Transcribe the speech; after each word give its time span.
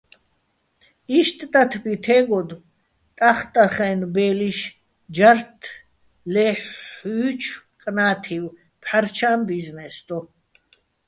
იშტ 1.17 1.39
ტათბი 1.51 1.93
თე́გოდო̆ 2.05 2.65
ტახტახაჲნო̆ 3.17 4.11
ბე́ლიშ 4.15 4.59
ჯართ 5.15 5.59
ლეჰ̦ჲუჲჩო̆ 6.33 7.61
კნა́თივ, 7.81 8.43
"ფჰ̦არჩა́ჼ 8.83 9.37
ბიზნეს" 9.47 9.95
დო. 10.07 10.19